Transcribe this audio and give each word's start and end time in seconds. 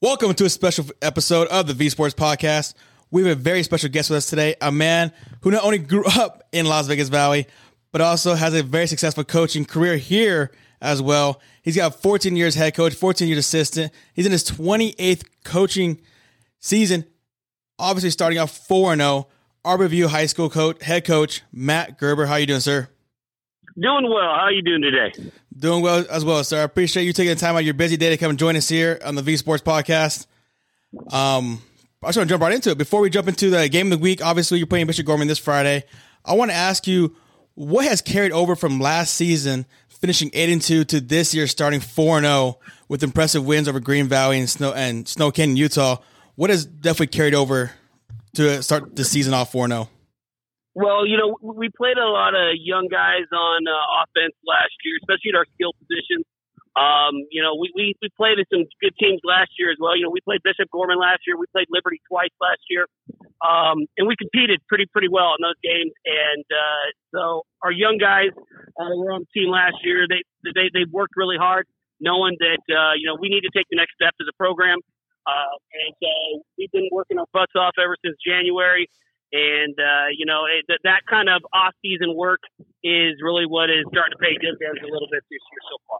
Welcome 0.00 0.32
to 0.34 0.44
a 0.44 0.48
special 0.48 0.84
episode 1.02 1.48
of 1.48 1.66
the 1.66 1.74
V 1.74 1.88
Sports 1.88 2.14
Podcast. 2.14 2.74
We 3.10 3.26
have 3.26 3.36
a 3.36 3.40
very 3.40 3.64
special 3.64 3.88
guest 3.88 4.10
with 4.10 4.18
us 4.18 4.26
today, 4.26 4.54
a 4.60 4.70
man 4.70 5.10
who 5.40 5.50
not 5.50 5.64
only 5.64 5.78
grew 5.78 6.04
up 6.04 6.44
in 6.52 6.66
Las 6.66 6.86
Vegas 6.86 7.08
Valley, 7.08 7.48
but 7.90 8.00
also 8.00 8.36
has 8.36 8.54
a 8.54 8.62
very 8.62 8.86
successful 8.86 9.24
coaching 9.24 9.64
career 9.64 9.96
here 9.96 10.52
as 10.80 11.02
well. 11.02 11.40
He's 11.62 11.74
got 11.74 12.00
14 12.00 12.36
years 12.36 12.54
head 12.54 12.76
coach, 12.76 12.94
14 12.94 13.26
years 13.26 13.38
assistant. 13.38 13.92
He's 14.14 14.24
in 14.24 14.30
his 14.30 14.44
28th 14.44 15.24
coaching 15.42 16.00
season, 16.60 17.04
obviously 17.76 18.10
starting 18.10 18.38
off 18.38 18.56
4 18.56 18.94
0. 18.94 19.26
Arbor 19.64 19.88
View 19.88 20.06
High 20.06 20.26
School 20.26 20.48
coach, 20.48 20.80
head 20.84 21.04
coach 21.04 21.42
Matt 21.50 21.98
Gerber. 21.98 22.26
How 22.26 22.36
you 22.36 22.46
doing, 22.46 22.60
sir? 22.60 22.88
Doing 23.78 24.10
well. 24.10 24.34
How 24.34 24.46
are 24.46 24.52
you 24.52 24.62
doing 24.62 24.82
today? 24.82 25.30
Doing 25.56 25.82
well 25.82 26.04
as 26.10 26.24
well, 26.24 26.42
sir. 26.42 26.60
I 26.60 26.62
appreciate 26.62 27.04
you 27.04 27.12
taking 27.12 27.34
the 27.34 27.40
time 27.40 27.54
out 27.54 27.60
of 27.60 27.64
your 27.64 27.74
busy 27.74 27.96
day 27.96 28.08
to 28.08 28.16
come 28.16 28.30
and 28.30 28.38
join 28.38 28.56
us 28.56 28.68
here 28.68 28.98
on 29.04 29.14
the 29.14 29.22
V 29.22 29.36
Sports 29.36 29.62
Podcast. 29.62 30.26
Um, 31.12 31.62
I 32.02 32.08
just 32.08 32.16
want 32.16 32.28
to 32.28 32.32
jump 32.32 32.42
right 32.42 32.52
into 32.52 32.70
it. 32.70 32.78
Before 32.78 33.00
we 33.00 33.10
jump 33.10 33.28
into 33.28 33.50
the 33.50 33.68
game 33.68 33.92
of 33.92 33.98
the 33.98 34.02
week, 34.02 34.24
obviously 34.24 34.58
you're 34.58 34.66
playing 34.66 34.86
Bishop 34.88 35.06
Gorman 35.06 35.28
this 35.28 35.38
Friday. 35.38 35.84
I 36.24 36.34
want 36.34 36.50
to 36.50 36.56
ask 36.56 36.88
you 36.88 37.14
what 37.54 37.84
has 37.84 38.02
carried 38.02 38.32
over 38.32 38.56
from 38.56 38.80
last 38.80 39.14
season, 39.14 39.64
finishing 39.88 40.30
eight 40.32 40.50
and 40.50 40.62
two, 40.62 40.84
to 40.84 41.00
this 41.00 41.32
year 41.32 41.46
starting 41.46 41.80
four 41.80 42.16
and 42.16 42.26
zero 42.26 42.58
with 42.88 43.04
impressive 43.04 43.46
wins 43.46 43.68
over 43.68 43.78
Green 43.78 44.08
Valley 44.08 44.40
and 44.40 44.50
Snow 44.50 44.72
and 44.72 45.06
Snow 45.06 45.30
Canyon, 45.30 45.56
Utah. 45.56 45.98
What 46.34 46.50
has 46.50 46.66
definitely 46.66 47.08
carried 47.08 47.34
over 47.34 47.72
to 48.34 48.60
start 48.62 48.96
the 48.96 49.04
season 49.04 49.34
off 49.34 49.52
four 49.52 49.68
zero? 49.68 49.88
Well, 50.78 51.02
you 51.02 51.18
know, 51.18 51.34
we 51.42 51.74
played 51.74 51.98
a 51.98 52.06
lot 52.06 52.38
of 52.38 52.54
young 52.54 52.86
guys 52.86 53.26
on 53.34 53.66
uh, 53.66 54.06
offense 54.06 54.38
last 54.46 54.70
year, 54.86 54.94
especially 55.02 55.34
at 55.34 55.38
our 55.42 55.48
skill 55.58 55.74
positions. 55.74 56.22
Um, 56.78 57.26
you 57.34 57.42
know, 57.42 57.58
we, 57.58 57.74
we, 57.74 57.98
we 57.98 58.06
played 58.14 58.38
some 58.46 58.62
good 58.78 58.94
teams 58.94 59.18
last 59.26 59.50
year 59.58 59.74
as 59.74 59.78
well. 59.82 59.98
You 59.98 60.06
know, 60.06 60.14
we 60.14 60.22
played 60.22 60.38
Bishop 60.46 60.70
Gorman 60.70 60.94
last 60.94 61.26
year. 61.26 61.34
We 61.34 61.50
played 61.50 61.66
Liberty 61.66 61.98
twice 62.06 62.30
last 62.38 62.62
year. 62.70 62.86
Um, 63.42 63.90
and 63.98 64.06
we 64.06 64.14
competed 64.14 64.62
pretty, 64.70 64.86
pretty 64.86 65.10
well 65.10 65.34
in 65.34 65.42
those 65.42 65.58
games. 65.66 65.90
And, 66.06 66.46
uh, 66.46 66.86
so 67.10 67.42
our 67.66 67.74
young 67.74 67.98
guys, 67.98 68.30
uh, 68.78 68.94
were 68.94 69.10
on 69.10 69.26
the 69.26 69.30
team 69.34 69.50
last 69.50 69.82
year. 69.82 70.06
They, 70.06 70.22
they, 70.46 70.70
they 70.70 70.86
worked 70.94 71.18
really 71.18 71.42
hard 71.42 71.66
knowing 71.98 72.38
that, 72.38 72.62
uh, 72.70 72.94
you 72.94 73.10
know, 73.10 73.18
we 73.18 73.26
need 73.26 73.42
to 73.42 73.50
take 73.50 73.66
the 73.66 73.82
next 73.82 73.98
step 73.98 74.14
as 74.22 74.30
a 74.30 74.36
program. 74.38 74.78
Uh, 75.26 75.58
and 75.74 75.90
so 75.98 76.46
we've 76.54 76.70
been 76.70 76.86
working 76.94 77.18
our 77.18 77.26
butts 77.34 77.58
off 77.58 77.74
ever 77.82 77.98
since 77.98 78.14
January 78.22 78.86
and 79.32 79.74
uh, 79.78 80.08
you 80.16 80.26
know 80.26 80.44
it, 80.46 80.64
that 80.68 80.80
that 80.84 81.00
kind 81.08 81.28
of 81.28 81.42
off-season 81.52 82.14
work 82.16 82.40
is 82.82 83.14
really 83.22 83.46
what 83.46 83.70
is 83.70 83.84
starting 83.90 84.12
to 84.12 84.18
pay 84.18 84.34
dividends 84.40 84.80
a 84.82 84.90
little 84.92 85.08
bit 85.10 85.22
this 85.30 85.40
year 85.50 85.62
so 85.70 85.76
far. 85.88 85.98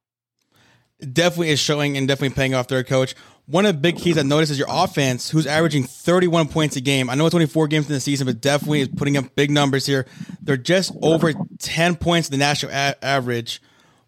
Definitely 1.12 1.51
is 1.51 1.61
showing 1.61 1.97
and 1.97 2.09
definitely 2.09 2.34
paying 2.34 2.55
off 2.55 2.67
there, 2.69 2.83
coach. 2.83 3.15
One 3.47 3.65
of 3.65 3.77
the 3.77 3.81
big 3.81 3.97
keys 3.97 4.19
I 4.19 4.23
noticed 4.23 4.53
is 4.53 4.59
your 4.59 4.69
offense, 4.69 5.31
who's 5.31 5.47
averaging 5.47 5.84
31 5.84 6.49
points 6.49 6.77
a 6.77 6.81
game. 6.81 7.09
I 7.09 7.15
know 7.15 7.25
it's 7.25 7.34
only 7.34 7.47
four 7.47 7.67
games 7.69 7.87
in 7.87 7.95
the 7.95 8.01
season, 8.01 8.27
but 8.27 8.41
definitely 8.41 8.81
is 8.81 8.89
putting 8.89 9.17
up 9.17 9.34
big 9.37 9.51
numbers 9.51 9.87
here. 9.87 10.06
They're 10.43 10.56
just 10.56 10.93
over 11.01 11.33
10 11.59 11.97
points 11.97 12.29
the 12.29 12.37
national 12.37 12.73
a- 12.73 13.03
average. 13.03 13.62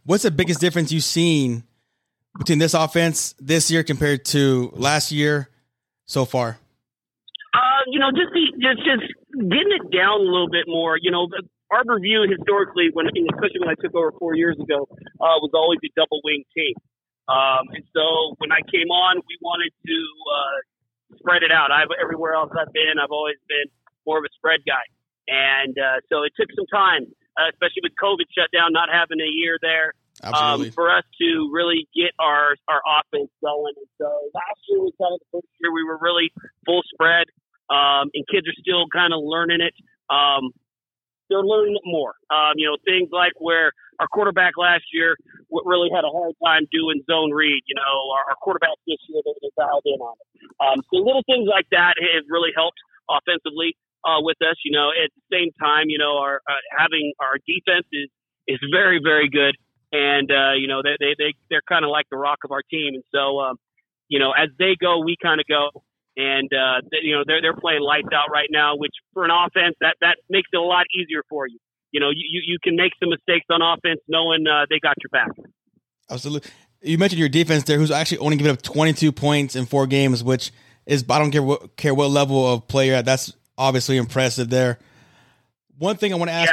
What's 0.05 0.25
the 0.25 0.31
biggest 0.31 0.61
difference 0.61 0.93
you've 0.93 1.05
seen 1.05 1.63
between 2.37 2.59
this 2.59 2.75
offense 2.75 3.35
this 3.39 3.71
year 3.71 3.83
compared 3.83 4.25
to 4.27 4.71
last 4.75 5.13
year 5.13 5.49
so 6.07 6.25
far? 6.25 6.59
You 7.91 7.99
know, 7.99 8.15
just 8.15 8.31
the 8.31 8.45
just 8.63 8.79
just 8.87 9.05
getting 9.35 9.75
it 9.75 9.91
down 9.91 10.23
a 10.23 10.31
little 10.31 10.51
bit 10.51 10.71
more. 10.71 10.95
You 10.95 11.11
know, 11.11 11.27
the 11.27 11.43
Arbor 11.71 11.99
View 11.99 12.27
historically, 12.27 12.91
when 12.93 13.07
especially 13.07 13.59
when 13.63 13.71
I 13.71 13.79
took 13.79 13.95
over 13.95 14.15
four 14.19 14.35
years 14.35 14.59
ago, 14.59 14.87
uh, 15.19 15.39
was 15.43 15.51
always 15.55 15.79
a 15.83 15.91
double 15.95 16.23
wing 16.23 16.43
team. 16.55 16.75
Um, 17.31 17.71
and 17.75 17.87
so 17.95 18.35
when 18.39 18.51
I 18.51 18.63
came 18.67 18.91
on, 18.91 19.23
we 19.23 19.39
wanted 19.43 19.71
to 19.71 19.99
uh, 20.27 20.59
spread 21.19 21.43
it 21.43 21.55
out. 21.55 21.71
I've 21.71 21.91
everywhere 21.95 22.35
else 22.35 22.51
I've 22.55 22.73
been, 22.75 22.99
I've 22.99 23.15
always 23.15 23.39
been 23.47 23.71
more 24.07 24.19
of 24.19 24.25
a 24.27 24.33
spread 24.35 24.67
guy, 24.67 24.83
and 25.31 25.75
uh, 25.79 26.03
so 26.11 26.27
it 26.27 26.35
took 26.35 26.51
some 26.59 26.67
time, 26.71 27.07
uh, 27.39 27.51
especially 27.55 27.87
with 27.87 27.95
COVID 27.99 28.27
shutdown, 28.35 28.75
not 28.75 28.91
having 28.91 29.23
a 29.23 29.31
year 29.31 29.59
there. 29.63 29.95
Um, 30.21 30.69
for 30.77 30.93
us 30.93 31.05
to 31.23 31.49
really 31.49 31.89
get 31.97 32.13
our 32.19 32.53
our 32.69 32.83
offense 32.85 33.31
going. 33.41 33.73
And 33.79 33.91
so 33.97 34.11
last 34.35 34.61
year 34.69 34.85
was 34.85 34.93
kind 35.01 35.17
of 35.17 35.21
the 35.25 35.39
first 35.39 35.49
year 35.63 35.73
we 35.73 35.81
were 35.81 35.97
really 35.97 36.29
full 36.67 36.83
spread 36.93 37.31
um, 37.71 38.11
and 38.13 38.27
kids 38.27 38.47
are 38.47 38.59
still 38.59 38.87
kind 38.93 39.15
of 39.15 39.21
learning 39.23 39.63
it. 39.63 39.75
Um, 40.11 40.51
they're 41.31 41.47
learning 41.47 41.79
it 41.79 41.87
more. 41.87 42.19
Um, 42.29 42.59
you 42.59 42.67
know, 42.67 42.77
things 42.85 43.09
like 43.13 43.33
where 43.39 43.71
our 44.03 44.09
quarterback 44.11 44.59
last 44.59 44.83
year 44.93 45.17
really 45.65 45.89
had 45.95 46.03
a 46.03 46.11
hard 46.11 46.35
time 46.45 46.67
doing 46.73 47.01
zone 47.07 47.31
read. 47.31 47.63
You 47.71 47.79
know, 47.79 48.11
our, 48.19 48.35
our 48.35 48.39
quarterback 48.43 48.75
this 48.87 48.99
year 49.09 49.23
they, 49.25 49.35
they 49.41 49.51
dialed 49.57 49.87
in 49.87 50.03
on 50.03 50.19
it. 50.19 50.29
Um, 50.59 50.83
so 50.91 50.99
little 50.99 51.23
things 51.25 51.47
like 51.47 51.71
that 51.71 51.95
have 52.03 52.27
really 52.29 52.51
helped 52.55 52.83
offensively 53.09 53.79
uh, 54.03 54.19
with 54.21 54.37
us. 54.43 54.59
You 54.65 54.75
know, 54.75 54.91
at 54.91 55.15
the 55.15 55.25
same 55.31 55.55
time, 55.63 55.87
you 55.87 55.99
know, 55.99 56.19
our 56.19 56.43
uh, 56.51 56.63
having 56.77 57.15
our 57.21 57.39
defense 57.47 57.87
is 57.95 58.11
is 58.49 58.59
very 58.75 58.99
very 58.99 59.31
good, 59.31 59.55
and 59.93 60.27
uh, 60.31 60.59
you 60.59 60.67
know 60.67 60.83
they 60.83 60.99
they, 60.99 61.15
they 61.17 61.31
they're 61.49 61.67
kind 61.69 61.85
of 61.85 61.91
like 61.95 62.11
the 62.11 62.19
rock 62.19 62.43
of 62.43 62.51
our 62.51 62.63
team, 62.67 62.99
and 62.99 63.05
so 63.15 63.39
um, 63.39 63.57
you 64.09 64.19
know 64.19 64.33
as 64.33 64.51
they 64.59 64.75
go, 64.75 64.99
we 64.99 65.15
kind 65.23 65.41
of 65.41 65.47
go 65.47 65.71
and 66.17 66.51
uh, 66.53 66.81
you 67.03 67.17
know 67.17 67.23
they're 67.27 67.41
they're 67.43 67.57
playing 67.57 67.83
lights 67.83 68.09
out 68.15 68.31
right 68.33 68.49
now, 68.51 68.77
which 68.77 68.95
for 69.15 69.25
an 69.25 69.31
offense 69.31 69.77
that 69.81 69.97
that 70.01 70.17
makes 70.29 70.49
it 70.53 70.57
a 70.57 70.63
lot 70.63 70.87
easier 70.95 71.23
for 71.29 71.47
you. 71.47 71.59
You 71.93 72.01
know, 72.01 72.11
you 72.11 72.41
you 72.45 72.59
can 72.63 72.77
make 72.77 72.93
some 73.01 73.11
mistakes 73.11 73.47
on 73.51 73.63
offense 73.63 74.01
knowing 74.09 74.47
uh, 74.47 74.67
they 74.69 74.79
got 74.79 74.95
your 75.03 75.11
back. 75.11 75.31
Absolutely. 76.11 76.51
You 76.83 76.99
mentioned 76.99 77.19
your 77.19 77.29
defense 77.29 77.65
there, 77.65 77.79
who's 77.79 77.91
actually 77.91 78.19
only 78.19 78.37
given 78.37 78.53
up 78.53 78.63
22 78.63 79.13
points 79.13 79.55
in 79.55 79.67
four 79.67 79.87
games, 79.87 80.25
which 80.25 80.51
is 80.87 81.05
I 81.09 81.19
don't 81.19 81.31
care 81.31 81.43
what 81.43 81.77
care 81.77 81.95
what 81.95 82.11
level 82.11 82.53
of 82.53 82.67
player. 82.69 83.03
That's 83.03 83.33
obviously 83.59 83.97
impressive 83.97 84.51
there. 84.51 84.79
One 85.79 85.97
thing 85.97 86.13
I 86.13 86.17
want 86.17 86.31
to 86.31 86.35
ask. 86.35 86.53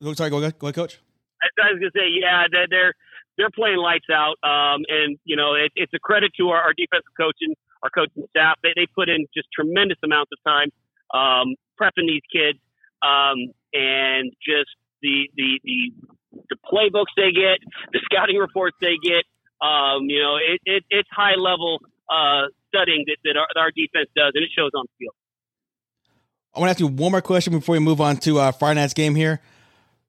Yeah. 0.00 0.08
Oh, 0.08 0.12
sorry, 0.14 0.30
go 0.30 0.38
ahead, 0.38 0.58
go 0.58 0.66
ahead, 0.66 0.74
coach. 0.74 1.00
I, 1.42 1.72
was 1.72 1.80
gonna 1.80 1.90
say, 1.94 2.08
yeah, 2.20 2.44
they're 2.50 2.66
they're, 2.68 2.94
they're 3.36 3.50
playing 3.50 3.78
lights 3.78 4.06
out, 4.12 4.36
um, 4.42 4.82
and 4.88 5.18
you 5.24 5.36
know 5.36 5.54
it, 5.54 5.72
it's 5.76 5.92
a 5.94 5.98
credit 5.98 6.32
to 6.38 6.48
our, 6.48 6.60
our 6.60 6.72
defensive 6.72 7.12
coaching 7.16 7.54
our 7.84 7.90
coaching 7.90 8.24
staff. 8.30 8.56
They, 8.62 8.72
they 8.74 8.86
put 8.86 9.08
in 9.08 9.26
just 9.36 9.48
tremendous 9.52 9.98
amounts 10.02 10.32
of 10.32 10.40
time 10.42 10.72
um, 11.12 11.54
prepping 11.80 12.08
these 12.08 12.24
kids, 12.32 12.58
um, 13.04 13.52
and 13.72 14.32
just 14.40 14.72
the, 15.02 15.28
the 15.36 15.60
the 15.62 15.92
the 16.48 16.56
playbooks 16.64 17.12
they 17.16 17.30
get, 17.30 17.60
the 17.92 18.00
scouting 18.10 18.36
reports 18.36 18.76
they 18.80 18.96
get. 19.02 19.24
Um, 19.62 20.08
you 20.08 20.20
know, 20.20 20.36
it, 20.36 20.60
it, 20.64 20.84
it's 20.90 21.08
high 21.12 21.36
level 21.38 21.80
uh, 22.10 22.50
studying 22.68 23.04
that, 23.06 23.16
that 23.24 23.36
our, 23.38 23.46
that 23.54 23.60
our 23.60 23.70
defense 23.70 24.10
does, 24.16 24.32
and 24.34 24.42
it 24.42 24.50
shows 24.56 24.70
on 24.74 24.84
the 24.84 24.92
field. 24.98 25.14
I 26.54 26.60
want 26.60 26.68
to 26.68 26.70
ask 26.70 26.80
you 26.80 26.88
one 26.88 27.12
more 27.12 27.22
question 27.22 27.52
before 27.52 27.74
we 27.74 27.78
move 27.78 28.00
on 28.00 28.16
to 28.18 28.38
uh, 28.38 28.52
Friday 28.52 28.80
night's 28.80 28.94
game 28.94 29.14
here. 29.14 29.40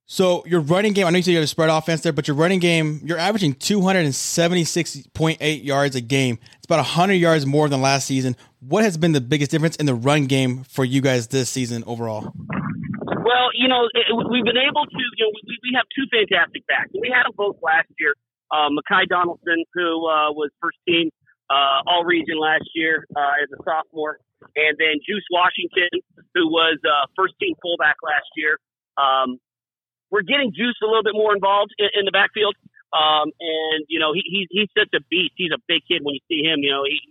So 0.07 0.45
your 0.45 0.61
running 0.61 0.93
game, 0.93 1.07
I 1.07 1.09
know 1.09 1.17
you 1.17 1.23
said 1.23 1.31
you 1.31 1.37
have 1.37 1.45
a 1.45 1.47
spread 1.47 1.71
offense 1.71 2.01
there, 2.01 2.13
but 2.13 2.27
your 2.27 2.37
running 2.37 2.59
game, 2.59 3.01
you're 3.03 3.17
averaging 3.17 3.55
276.8 3.55 5.63
yards 5.63 5.95
a 5.95 6.01
game. 6.01 6.37
It's 6.57 6.65
about 6.65 6.77
100 6.77 7.15
yards 7.15 7.47
more 7.47 7.67
than 7.67 7.81
last 7.81 8.05
season. 8.05 8.35
What 8.59 8.83
has 8.83 8.97
been 8.97 9.13
the 9.13 9.21
biggest 9.21 9.49
difference 9.49 9.75
in 9.77 9.87
the 9.87 9.95
run 9.95 10.27
game 10.27 10.63
for 10.63 10.85
you 10.85 11.01
guys 11.01 11.29
this 11.29 11.49
season 11.49 11.83
overall? 11.87 12.21
Well, 12.21 13.49
you 13.57 13.67
know, 13.67 13.89
it, 13.93 14.05
we've 14.29 14.45
been 14.45 14.61
able 14.61 14.85
to, 14.85 15.01
you 15.17 15.25
know, 15.25 15.31
we, 15.33 15.41
we 15.63 15.71
have 15.73 15.85
two 15.97 16.05
fantastic 16.13 16.67
backs. 16.67 16.91
We 16.93 17.09
had 17.09 17.25
them 17.25 17.33
both 17.35 17.57
last 17.63 17.89
year. 17.99 18.13
Uh, 18.53 18.69
Makai 18.69 19.07
Donaldson, 19.09 19.65
who 19.73 20.05
uh, 20.05 20.29
was 20.37 20.51
first 20.61 20.77
team 20.87 21.09
uh, 21.49 21.81
all 21.87 22.05
region 22.05 22.37
last 22.37 22.69
year 22.75 23.07
uh, 23.15 23.41
as 23.41 23.49
a 23.49 23.57
sophomore, 23.65 24.19
and 24.55 24.77
then 24.77 25.01
Juice 25.01 25.25
Washington, 25.33 25.89
who 26.35 26.45
was 26.45 26.77
uh, 26.85 27.07
first 27.17 27.33
team 27.41 27.55
fullback 27.61 27.95
last 28.05 28.29
year. 28.37 28.59
Um, 28.97 29.39
we're 30.11 30.25
getting 30.25 30.53
Juice 30.53 30.77
a 30.83 30.87
little 30.87 31.03
bit 31.03 31.15
more 31.15 31.33
involved 31.33 31.73
in, 31.77 31.89
in 31.93 32.03
the 32.05 32.13
backfield. 32.13 32.55
Um, 32.93 33.33
and 33.39 33.83
you 33.89 33.99
know, 33.99 34.13
he, 34.13 34.23
he's 34.23 34.47
he's 34.51 34.71
such 34.77 34.93
a 34.95 35.01
beast. 35.09 35.35
He's 35.35 35.51
a 35.51 35.59
big 35.67 35.83
kid 35.87 36.05
when 36.05 36.15
you 36.15 36.23
see 36.31 36.45
him. 36.45 36.63
You 36.63 36.71
know, 36.71 36.83
he 36.87 37.01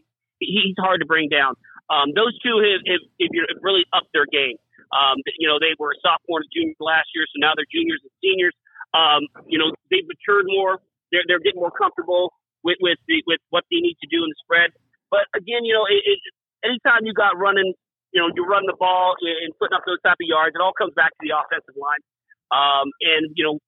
he's 0.40 0.76
hard 0.78 1.00
to 1.00 1.06
bring 1.06 1.28
down. 1.28 1.54
Um, 1.92 2.16
those 2.16 2.32
two 2.40 2.56
have, 2.64 2.80
have, 2.88 3.04
have 3.20 3.60
really 3.60 3.84
upped 3.92 4.08
their 4.16 4.24
game. 4.24 4.56
Um, 4.88 5.20
you 5.36 5.44
know, 5.44 5.60
they 5.60 5.76
were 5.76 5.92
sophomores, 6.00 6.48
juniors 6.48 6.80
last 6.80 7.12
year, 7.12 7.28
so 7.28 7.36
now 7.42 7.52
they're 7.52 7.68
juniors 7.68 8.00
and 8.00 8.14
seniors. 8.24 8.56
Um, 8.94 9.26
you 9.50 9.58
know, 9.58 9.74
they've 9.90 10.06
matured 10.06 10.46
more. 10.48 10.78
They're 11.12 11.26
they're 11.26 11.42
getting 11.42 11.60
more 11.60 11.74
comfortable 11.74 12.32
with 12.62 12.78
with 12.80 12.96
the, 13.10 13.20
with 13.26 13.42
what 13.50 13.66
they 13.68 13.82
need 13.82 13.98
to 14.00 14.08
do 14.08 14.24
in 14.24 14.30
the 14.30 14.38
spread. 14.40 14.72
But 15.10 15.28
again, 15.36 15.66
you 15.66 15.74
know, 15.74 15.84
it, 15.84 16.00
it, 16.00 16.18
anytime 16.64 17.04
you 17.04 17.12
got 17.12 17.36
running, 17.36 17.74
you 18.14 18.18
know, 18.22 18.32
you 18.32 18.46
run 18.46 18.64
the 18.64 18.78
ball 18.78 19.14
and 19.20 19.52
putting 19.60 19.76
up 19.76 19.84
those 19.84 20.00
type 20.00 20.16
of 20.16 20.26
yards, 20.26 20.56
it 20.56 20.62
all 20.62 20.72
comes 20.72 20.94
back 20.96 21.12
to 21.18 21.22
the 21.22 21.34
offensive 21.36 21.76
line. 21.76 22.00
Um, 22.52 22.90
and 23.00 23.32
you 23.36 23.44
know, 23.44 23.58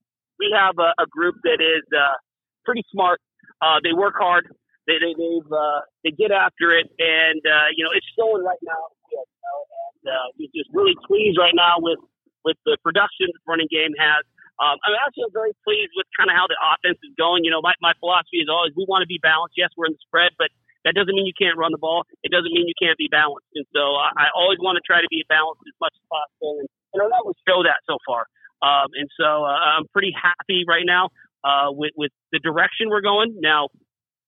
we 0.41 0.53
have 0.57 0.77
a, 0.79 0.93
a 1.01 1.07
group 1.09 1.37
that 1.45 1.61
is 1.61 1.85
uh, 1.95 2.17
pretty 2.65 2.85
smart. 2.93 3.21
Uh, 3.63 3.81
they 3.85 3.93
work 3.93 4.15
hard. 4.19 4.49
They 4.87 5.01
they 5.01 5.15
they've, 5.17 5.53
uh, 5.53 5.81
they 6.05 6.13
get 6.13 6.31
after 6.33 6.73
it, 6.77 6.87
and 6.99 7.41
uh, 7.45 7.69
you 7.77 7.85
know 7.85 7.93
it's 7.95 8.07
showing 8.19 8.45
right 8.45 8.61
now. 8.63 8.83
And 9.17 10.13
uh, 10.13 10.29
we're 10.39 10.53
just 10.55 10.71
really 10.75 10.95
pleased 11.07 11.39
right 11.39 11.55
now 11.57 11.79
with 11.79 11.99
with 12.45 12.59
the 12.65 12.77
production 12.85 13.33
the 13.33 13.41
running 13.49 13.69
game 13.71 13.95
has. 13.99 14.23
Um, 14.57 14.81
I'm 14.89 14.97
actually 15.05 15.29
very 15.37 15.53
pleased 15.69 15.93
with 15.97 16.09
kind 16.17 16.31
of 16.31 16.37
how 16.39 16.49
the 16.49 16.57
offense 16.57 16.97
is 17.05 17.13
going. 17.21 17.45
You 17.45 17.53
know, 17.53 17.61
my, 17.61 17.77
my 17.85 17.93
philosophy 18.01 18.41
is 18.41 18.49
always 18.49 18.73
we 18.73 18.87
want 18.89 19.05
to 19.05 19.11
be 19.11 19.21
balanced. 19.21 19.53
Yes, 19.59 19.69
we're 19.77 19.91
in 19.91 19.99
the 19.99 20.05
spread, 20.07 20.33
but 20.41 20.49
That 20.87 20.95
doesn't 20.95 21.13
mean 21.13 21.27
you 21.27 21.35
can't 21.35 21.59
run 21.59 21.75
the 21.75 21.83
ball. 21.83 22.07
It 22.23 22.31
doesn't 22.31 22.55
mean 22.55 22.71
you 22.71 22.79
can't 22.79 22.97
be 22.97 23.11
balanced. 23.11 23.51
And 23.59 23.67
so 23.75 23.99
I, 23.99 24.15
I 24.15 24.27
always 24.39 24.63
want 24.63 24.79
to 24.79 24.85
try 24.87 25.03
to 25.03 25.11
be 25.11 25.27
balanced 25.27 25.67
as 25.67 25.75
much 25.83 25.91
as 25.99 26.05
possible. 26.07 26.63
And, 26.63 26.69
and 26.95 26.99
our 27.03 27.11
numbers 27.11 27.35
show 27.43 27.67
that 27.67 27.83
so 27.91 27.99
far. 28.07 28.31
Um, 28.63 28.89
and 28.95 29.09
so 29.19 29.45
uh, 29.45 29.59
I'm 29.77 29.87
pretty 29.93 30.13
happy 30.15 30.65
right 30.67 30.85
now 30.85 31.11
uh, 31.45 31.71
with, 31.71 31.93
with 31.97 32.13
the 32.33 32.39
direction 32.39 32.89
we're 32.89 33.05
going. 33.05 33.37
Now, 33.41 33.69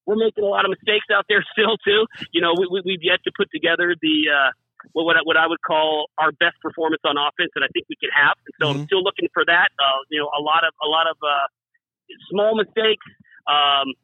we're 0.07 0.17
making 0.17 0.45
a 0.45 0.49
lot 0.49 0.65
of 0.65 0.71
mistakes 0.71 1.07
out 1.13 1.25
there 1.29 1.45
still, 1.53 1.77
too. 1.85 2.07
You 2.33 2.41
know, 2.41 2.55
we, 2.57 2.69
we, 2.85 2.93
have 2.93 3.05
yet 3.05 3.21
to 3.25 3.33
put 3.37 3.49
together 3.53 3.95
the. 4.01 4.17
Uh, 4.31 4.51
what 4.93 5.05
what 5.05 5.17
I, 5.17 5.21
what 5.25 5.37
I 5.37 5.47
would 5.47 5.61
call 5.67 6.07
our 6.19 6.31
best 6.33 6.55
performance 6.63 7.03
on 7.05 7.17
offense, 7.19 7.51
and 7.57 7.65
I 7.65 7.69
think 7.75 7.87
we 7.89 7.97
can 7.99 8.11
have. 8.15 8.39
And 8.47 8.55
so 8.61 8.65
mm-hmm. 8.67 8.81
I'm 8.81 8.87
still 8.87 9.03
looking 9.03 9.29
for 9.35 9.45
that. 9.45 9.69
Uh, 9.75 10.01
you 10.11 10.21
know, 10.21 10.31
a 10.31 10.43
lot 10.43 10.63
of 10.63 10.73
a 10.83 10.87
lot 10.87 11.11
of 11.11 11.17
uh, 11.19 11.47
small 12.31 12.55
mistakes. 12.55 13.05
Um, 13.51 13.95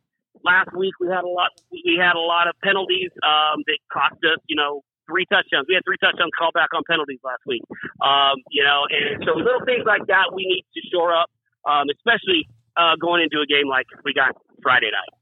last 0.42 0.74
week 0.76 0.94
we 1.00 1.08
had 1.08 1.24
a 1.24 1.30
lot 1.30 1.50
we 1.70 1.98
had 2.00 2.16
a 2.16 2.26
lot 2.26 2.48
of 2.48 2.54
penalties 2.62 3.10
um, 3.22 3.62
that 3.66 3.78
cost 3.92 4.18
us. 4.26 4.42
You 4.48 4.56
know, 4.56 4.82
three 5.06 5.26
touchdowns. 5.26 5.66
We 5.68 5.74
had 5.74 5.84
three 5.84 5.98
touchdowns 5.98 6.32
called 6.36 6.54
back 6.54 6.70
on 6.74 6.82
penalties 6.88 7.20
last 7.24 7.42
week. 7.46 7.62
Um, 8.00 8.40
you 8.50 8.64
know, 8.64 8.86
and 8.88 9.24
so 9.24 9.36
little 9.36 9.64
things 9.64 9.84
like 9.86 10.06
that 10.08 10.32
we 10.32 10.44
need 10.46 10.64
to 10.74 10.80
shore 10.92 11.14
up, 11.14 11.30
um, 11.68 11.86
especially 11.92 12.48
uh, 12.76 12.96
going 13.00 13.22
into 13.22 13.40
a 13.40 13.46
game 13.46 13.68
like 13.68 13.86
we 14.04 14.12
got 14.12 14.36
Friday 14.62 14.90
night. 14.90 15.12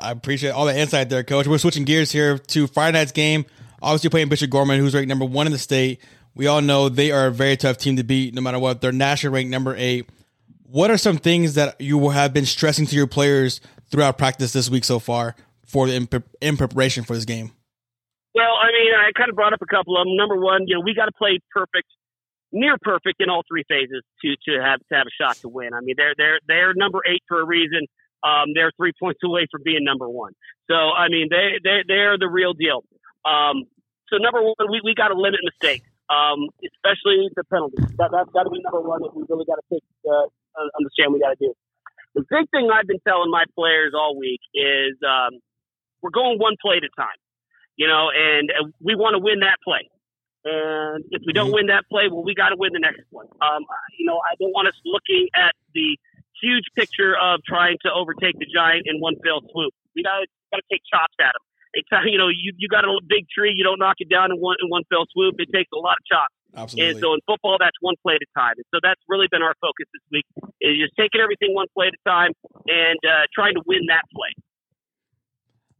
I 0.00 0.12
appreciate 0.12 0.50
all 0.50 0.66
the 0.66 0.78
insight 0.78 1.08
there, 1.08 1.24
Coach. 1.24 1.46
We're 1.46 1.58
switching 1.58 1.84
gears 1.84 2.12
here 2.12 2.38
to 2.38 2.66
Friday 2.68 2.98
night's 2.98 3.12
game. 3.12 3.44
Obviously, 3.82 4.10
playing 4.10 4.28
Bishop 4.28 4.50
Gorman, 4.50 4.80
who's 4.80 4.94
ranked 4.94 5.08
number 5.08 5.24
one 5.24 5.46
in 5.46 5.52
the 5.52 5.58
state. 5.58 6.00
We 6.34 6.46
all 6.46 6.60
know 6.60 6.88
they 6.88 7.10
are 7.10 7.26
a 7.26 7.32
very 7.32 7.56
tough 7.56 7.78
team 7.78 7.96
to 7.96 8.04
beat, 8.04 8.34
no 8.34 8.40
matter 8.40 8.58
what. 8.58 8.80
They're 8.80 8.92
national 8.92 9.32
ranked 9.32 9.50
number 9.50 9.74
eight. 9.76 10.08
What 10.62 10.90
are 10.90 10.98
some 10.98 11.16
things 11.16 11.54
that 11.54 11.80
you 11.80 11.98
will 11.98 12.10
have 12.10 12.32
been 12.32 12.46
stressing 12.46 12.86
to 12.86 12.96
your 12.96 13.06
players 13.06 13.60
throughout 13.90 14.18
practice 14.18 14.52
this 14.52 14.70
week 14.70 14.84
so 14.84 14.98
far 14.98 15.34
for 15.66 15.86
the, 15.86 15.94
in, 15.96 16.08
in 16.40 16.56
preparation 16.56 17.04
for 17.04 17.14
this 17.14 17.24
game? 17.24 17.52
Well, 18.34 18.54
I 18.60 18.68
mean, 18.72 18.92
I 18.94 19.10
kind 19.16 19.30
of 19.30 19.36
brought 19.36 19.52
up 19.52 19.62
a 19.62 19.66
couple 19.66 19.96
of 19.96 20.06
them. 20.06 20.16
Number 20.16 20.36
one, 20.36 20.66
you 20.66 20.76
know, 20.76 20.80
we 20.80 20.94
got 20.94 21.06
to 21.06 21.16
play 21.16 21.40
perfect, 21.50 21.88
near 22.52 22.76
perfect 22.80 23.20
in 23.20 23.30
all 23.30 23.42
three 23.48 23.64
phases 23.68 24.02
to 24.22 24.36
to 24.46 24.62
have 24.62 24.80
to 24.80 24.94
have 24.94 25.06
a 25.06 25.14
shot 25.16 25.36
to 25.42 25.48
win. 25.48 25.74
I 25.74 25.80
mean, 25.80 25.94
they're 25.96 26.14
they're 26.16 26.40
they're 26.46 26.74
number 26.74 27.00
eight 27.08 27.22
for 27.26 27.40
a 27.40 27.44
reason. 27.44 27.86
Um, 28.22 28.50
they're 28.54 28.72
three 28.76 28.92
points 28.98 29.20
away 29.24 29.46
from 29.50 29.62
being 29.64 29.84
number 29.84 30.08
one. 30.08 30.32
So, 30.68 30.74
I 30.74 31.08
mean, 31.08 31.28
they 31.30 31.58
they 31.62 31.82
they're 31.86 32.18
the 32.18 32.28
real 32.28 32.52
deal. 32.52 32.84
Um, 33.24 33.64
so 34.10 34.16
number 34.16 34.42
one, 34.42 34.54
we, 34.70 34.80
we 34.84 34.94
got 34.94 35.08
to 35.08 35.18
limit 35.18 35.40
mistakes, 35.44 35.86
um, 36.08 36.48
especially 36.64 37.28
the 37.36 37.44
penalties. 37.44 37.84
That, 37.96 38.10
that's 38.10 38.30
got 38.32 38.44
to 38.44 38.50
be 38.50 38.60
number 38.64 38.80
one 38.80 39.02
that 39.02 39.14
we 39.14 39.24
really 39.28 39.44
got 39.44 39.60
to 39.60 39.66
take, 39.70 39.84
uh, 40.08 40.26
understand 40.78 41.12
we 41.12 41.20
got 41.20 41.36
to 41.36 41.40
do. 41.40 41.52
The 42.14 42.24
big 42.28 42.48
thing 42.50 42.70
I've 42.72 42.88
been 42.88 43.00
telling 43.06 43.30
my 43.30 43.44
players 43.54 43.92
all 43.94 44.16
week 44.18 44.40
is 44.54 44.96
um, 45.04 45.38
we're 46.02 46.10
going 46.10 46.38
one 46.38 46.56
play 46.60 46.80
at 46.80 46.84
a 46.84 46.92
time, 46.96 47.20
you 47.78 47.86
know, 47.86 48.10
and 48.10 48.50
uh, 48.50 48.66
we 48.82 48.98
want 48.98 49.14
to 49.14 49.22
win 49.22 49.40
that 49.40 49.62
play. 49.62 49.86
And 50.44 51.04
if 51.14 51.22
we 51.26 51.32
don't 51.32 51.54
mm-hmm. 51.54 51.64
win 51.64 51.66
that 51.70 51.86
play, 51.86 52.10
well, 52.10 52.26
we 52.26 52.34
got 52.34 52.50
to 52.50 52.58
win 52.58 52.74
the 52.74 52.82
next 52.82 53.06
one. 53.10 53.26
Um, 53.38 53.62
you 53.98 54.06
know, 54.06 54.18
I 54.18 54.34
don't 54.38 54.52
want 54.52 54.66
us 54.66 54.74
looking 54.84 55.28
at 55.34 55.54
the 55.74 55.96
huge 56.42 56.66
picture 56.74 57.14
of 57.14 57.40
trying 57.46 57.78
to 57.86 57.90
overtake 57.92 58.38
the 58.38 58.46
giant 58.46 58.86
in 58.86 59.00
one 59.00 59.14
fell 59.22 59.40
swoop. 59.50 59.74
We 59.94 60.02
got 60.02 60.26
to 60.26 60.62
take 60.70 60.82
chops 60.90 61.14
at 61.22 61.32
them 61.32 61.44
it's 61.74 61.88
you 62.06 62.18
know 62.18 62.28
you 62.28 62.52
you 62.56 62.68
got 62.68 62.84
a 62.84 63.00
big 63.06 63.28
tree, 63.28 63.52
you 63.54 63.64
don't 63.64 63.78
knock 63.78 63.96
it 63.98 64.08
down 64.08 64.30
in 64.30 64.38
one 64.38 64.56
in 64.62 64.68
one 64.68 64.82
fell 64.88 65.04
swoop. 65.12 65.36
It 65.38 65.48
takes 65.52 65.70
a 65.72 65.78
lot 65.78 65.96
of 65.98 66.04
chops. 66.06 66.34
Absolutely. 66.56 66.90
And 66.90 67.00
so 67.00 67.14
in 67.14 67.20
football, 67.26 67.56
that's 67.60 67.76
one 67.80 67.94
play 68.02 68.14
at 68.14 68.22
a 68.22 68.30
time. 68.38 68.54
And 68.56 68.64
so 68.72 68.80
that's 68.82 69.00
really 69.06 69.26
been 69.30 69.42
our 69.42 69.54
focus 69.60 69.86
this 69.92 70.02
week 70.10 70.24
is 70.60 70.78
just 70.80 70.96
taking 70.98 71.20
everything 71.20 71.54
one 71.54 71.66
play 71.76 71.88
at 71.88 71.94
a 71.94 72.08
time 72.08 72.32
and 72.66 72.98
uh, 73.04 73.28
trying 73.34 73.54
to 73.54 73.62
win 73.66 73.84
that 73.88 74.02
play. 74.14 74.32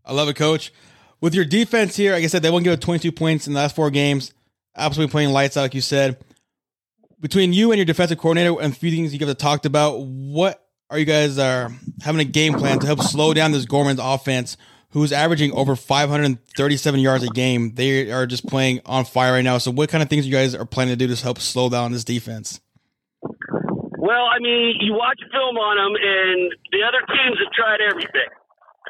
I 0.05 0.13
love 0.13 0.29
it, 0.29 0.37
Coach. 0.37 0.73
With 1.21 1.35
your 1.35 1.45
defense 1.45 1.97
here, 1.97 2.13
like 2.13 2.25
I 2.25 2.29
said, 2.29 2.43
they 2.43 2.51
won't 2.51 2.65
give 2.65 2.73
up 2.73 2.81
22 2.81 3.11
points 3.13 3.47
in 3.47 3.53
the 3.53 3.61
last 3.61 3.75
four 3.75 3.91
games. 3.91 4.33
Absolutely 4.77 5.11
playing 5.11 5.31
lights 5.31 5.57
out, 5.57 5.63
like 5.63 5.75
you 5.75 5.81
said. 5.81 6.19
Between 7.21 7.53
you 7.53 7.73
and 7.73 7.79
your 7.79 7.85
defensive 7.85 8.19
coordinator 8.19 8.61
and 8.61 8.73
a 8.73 8.77
few 8.77 8.91
things 8.93 9.13
you 9.13 9.19
guys 9.19 9.29
have 9.29 9.39
talked 9.39 9.67
about, 9.67 9.99
what 10.01 10.65
are 10.91 10.99
you 10.99 11.05
guys 11.05 11.39
are 11.39 11.67
uh, 11.67 11.71
having 12.03 12.21
a 12.21 12.25
game 12.25 12.55
plan 12.55 12.79
to 12.79 12.87
help 12.87 13.03
slow 13.03 13.35
down 13.35 13.53
this 13.53 13.67
Gorman's 13.67 14.01
offense 14.01 14.57
who's 14.91 15.13
averaging 15.13 15.53
over 15.53 15.77
537 15.77 17.01
yards 17.01 17.25
a 17.25 17.29
game. 17.29 17.75
They 17.75 18.11
are 18.11 18.27
just 18.27 18.47
playing 18.47 18.81
on 18.87 19.05
fire 19.05 19.33
right 19.33 19.45
now. 19.45 19.59
So, 19.59 19.71
what 19.71 19.89
kind 19.89 20.03
of 20.03 20.09
things 20.09 20.27
you 20.27 20.33
guys 20.33 20.55
are 20.55 20.65
planning 20.65 20.97
to 20.97 21.07
do 21.07 21.15
to 21.15 21.23
help 21.23 21.41
slow 21.41 21.69
down 21.69 21.93
this 21.93 22.05
defense? 22.05 22.61
Well, 23.99 24.25
I 24.33 24.39
mean, 24.39 24.77
you 24.81 24.95
watch 24.95 25.21
film 25.31 25.57
on 25.57 25.77
them, 25.77 25.95
and 26.01 26.53
the 26.73 26.83
other 26.87 27.05
teams 27.13 27.39
have 27.39 27.53
tried 27.53 27.81
everything. 27.83 28.29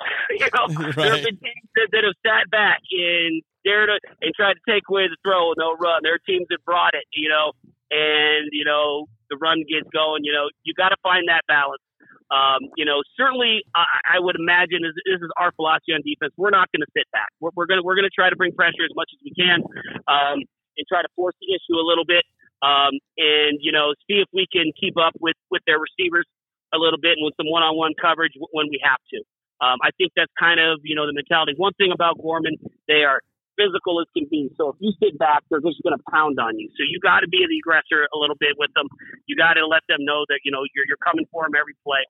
you 0.30 0.48
know, 0.54 0.66
right. 0.68 0.96
there 0.96 1.14
have 1.16 1.24
been 1.24 1.38
teams 1.38 1.68
that, 1.76 1.88
that 1.92 2.04
have 2.04 2.18
sat 2.24 2.50
back 2.50 2.80
and 2.92 3.42
dared 3.64 3.90
to 3.90 3.98
and 4.22 4.34
tried 4.34 4.54
to 4.54 4.64
take 4.68 4.84
away 4.88 5.08
the 5.08 5.16
throw 5.24 5.52
and 5.52 5.58
no 5.58 5.74
run. 5.76 6.00
There 6.02 6.14
are 6.14 6.24
teams 6.26 6.46
that 6.50 6.64
brought 6.64 6.94
it, 6.94 7.04
you 7.12 7.28
know, 7.28 7.52
and 7.90 8.48
you 8.52 8.64
know 8.64 9.06
the 9.30 9.36
run 9.36 9.64
gets 9.68 9.88
going. 9.92 10.24
You 10.24 10.32
know, 10.32 10.48
you 10.64 10.74
got 10.74 10.90
to 10.90 11.00
find 11.02 11.28
that 11.28 11.42
balance. 11.48 11.82
Um, 12.28 12.68
you 12.76 12.84
know, 12.84 13.00
certainly, 13.16 13.64
I, 13.72 13.88
I 14.04 14.20
would 14.20 14.36
imagine 14.36 14.84
this, 14.84 14.92
this, 15.08 15.24
is 15.24 15.32
our 15.40 15.48
philosophy 15.56 15.96
on 15.96 16.04
defense. 16.04 16.36
We're 16.36 16.52
not 16.52 16.68
going 16.76 16.84
to 16.84 16.92
sit 16.92 17.08
back. 17.08 17.32
We're, 17.40 17.56
we're 17.56 17.64
going 17.64 17.80
to 17.80 17.84
we're 17.84 17.96
going 17.96 18.08
to 18.08 18.12
try 18.12 18.28
to 18.28 18.36
bring 18.36 18.52
pressure 18.52 18.84
as 18.84 18.92
much 18.92 19.08
as 19.16 19.20
we 19.24 19.32
can, 19.32 19.64
um, 20.04 20.44
and 20.76 20.84
try 20.84 21.00
to 21.00 21.08
force 21.16 21.32
the 21.40 21.48
issue 21.56 21.80
a 21.80 21.84
little 21.84 22.04
bit, 22.04 22.28
um, 22.60 22.92
and 23.16 23.56
you 23.64 23.72
know, 23.72 23.96
see 24.04 24.20
if 24.20 24.28
we 24.36 24.44
can 24.52 24.76
keep 24.76 25.00
up 25.00 25.16
with 25.20 25.40
with 25.48 25.64
their 25.64 25.80
receivers 25.80 26.28
a 26.74 26.76
little 26.76 27.00
bit 27.00 27.16
and 27.16 27.24
with 27.24 27.32
some 27.40 27.48
one-on-one 27.48 27.96
coverage 27.96 28.36
when 28.52 28.68
we 28.68 28.76
have 28.84 29.00
to. 29.08 29.24
Um, 29.60 29.82
I 29.82 29.90
think 29.98 30.12
that's 30.14 30.32
kind 30.38 30.60
of 30.60 30.80
you 30.84 30.94
know 30.94 31.06
the 31.06 31.14
mentality. 31.14 31.54
One 31.56 31.74
thing 31.74 31.90
about 31.92 32.18
Gorman, 32.20 32.56
they 32.86 33.02
are 33.02 33.20
physical 33.58 33.98
as 33.98 34.06
can 34.14 34.30
be. 34.30 34.54
So 34.54 34.70
if 34.70 34.76
you 34.78 34.94
sit 35.02 35.18
back, 35.18 35.42
they're 35.50 35.60
just 35.60 35.82
going 35.82 35.98
to 35.98 36.04
pound 36.10 36.38
on 36.38 36.54
you. 36.58 36.70
So 36.78 36.86
you 36.86 37.02
got 37.02 37.26
to 37.26 37.28
be 37.28 37.42
the 37.42 37.58
aggressor 37.58 38.06
a 38.06 38.16
little 38.16 38.38
bit 38.38 38.54
with 38.54 38.70
them. 38.78 38.86
You 39.26 39.34
got 39.34 39.58
to 39.58 39.66
let 39.66 39.82
them 39.90 40.06
know 40.06 40.22
that 40.30 40.46
you 40.46 40.54
know 40.54 40.62
you're 40.74 40.86
you're 40.86 41.02
coming 41.02 41.26
for 41.30 41.42
them 41.42 41.58
every 41.58 41.74
play. 41.82 42.06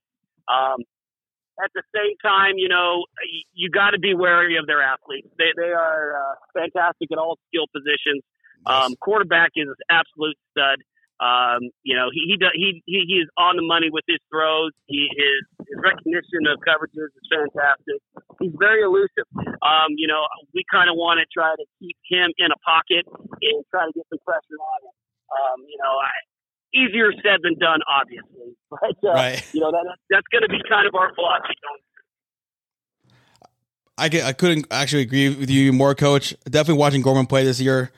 Um, 0.49 0.85
at 1.59 1.71
the 1.75 1.83
same 1.91 2.15
time, 2.23 2.55
you 2.57 2.69
know, 2.69 3.05
you, 3.27 3.67
you 3.67 3.71
got 3.71 3.91
to 3.91 3.99
be 3.99 4.15
wary 4.15 4.57
of 4.57 4.67
their 4.67 4.81
athletes. 4.81 5.27
They, 5.39 5.51
they 5.57 5.75
are 5.75 6.15
uh, 6.15 6.35
fantastic 6.55 7.11
at 7.11 7.19
all 7.19 7.39
skill 7.51 7.67
positions. 7.75 8.23
Um, 8.67 8.95
quarterback 9.01 9.51
is 9.57 9.69
an 9.69 9.83
absolute 9.91 10.37
stud. 10.51 10.83
Um, 11.19 11.75
you 11.83 11.99
know, 11.99 12.15
he, 12.15 12.31
he, 12.31 12.37
he, 12.39 12.69
he, 12.87 12.99
he 13.11 13.17
is 13.19 13.29
on 13.35 13.59
the 13.59 13.67
money 13.67 13.91
with 13.91 14.07
his 14.07 14.23
throws. 14.31 14.71
He, 14.87 15.11
his, 15.11 15.67
his 15.67 15.79
recognition 15.83 16.47
of 16.47 16.63
coverages 16.63 17.11
is 17.11 17.27
fantastic. 17.27 17.99
He's 18.39 18.55
very 18.55 18.87
elusive. 18.87 19.27
Um, 19.59 19.99
you 19.99 20.07
know, 20.07 20.23
we 20.55 20.63
kind 20.71 20.87
of 20.87 20.95
want 20.95 21.19
to 21.19 21.27
try 21.27 21.51
to 21.59 21.67
keep 21.83 21.99
him 22.07 22.31
in 22.39 22.55
a 22.55 22.59
pocket 22.63 23.03
and 23.11 23.67
try 23.75 23.91
to 23.91 23.93
get 23.93 24.07
some 24.15 24.23
pressure 24.23 24.59
on 24.63 24.79
him. 24.87 24.95
Um, 25.29 25.59
you 25.67 25.79
know, 25.83 25.91
I, 25.99 26.15
easier 26.75 27.13
said 27.23 27.41
than 27.43 27.59
done, 27.59 27.81
obviously. 27.89 28.27
But 28.71 29.01
uh, 29.03 29.15
right. 29.15 29.55
you 29.55 29.61
know 29.61 29.73
that 29.73 29.97
that's 30.11 30.27
going 30.31 30.43
to 30.43 30.49
be 30.49 30.61
kind 30.69 30.87
of 30.87 30.95
our 30.95 31.15
philosophy. 31.15 31.55
I 33.97 34.11
get, 34.11 34.27
I 34.27 34.35
couldn't 34.35 34.67
actually 34.71 35.03
agree 35.03 35.35
with 35.35 35.49
you 35.49 35.73
more, 35.73 35.95
Coach. 35.95 36.35
Definitely 36.45 36.79
watching 36.79 37.01
Gorman 37.01 37.25
play 37.25 37.45
this 37.45 37.61
year, 37.63 37.91